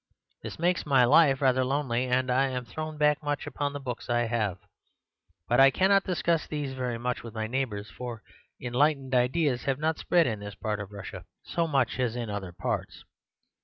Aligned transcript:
This 0.41 0.57
makes 0.57 0.83
my 0.83 1.05
life 1.05 1.43
rather 1.43 1.63
lonely, 1.63 2.07
and 2.07 2.31
I 2.31 2.47
am 2.47 2.65
thrown 2.65 2.97
back 2.97 3.21
much 3.21 3.45
upon 3.45 3.71
the 3.71 3.79
books 3.79 4.09
I 4.09 4.21
have. 4.21 4.57
But 5.47 5.59
I 5.59 5.69
cannot 5.69 6.05
discuss 6.05 6.47
these 6.47 6.73
very 6.73 6.97
much 6.97 7.21
with 7.21 7.35
my 7.35 7.45
neighbours, 7.45 7.91
for 7.91 8.23
enlightened 8.59 9.13
ideas 9.13 9.65
have 9.65 9.77
not 9.77 9.99
spread 9.99 10.25
in 10.25 10.39
this 10.39 10.55
part 10.55 10.79
of 10.79 10.91
Russia 10.91 11.25
so 11.43 11.67
much 11.67 11.99
as 11.99 12.15
in 12.15 12.31
other 12.31 12.51
parts. 12.51 13.03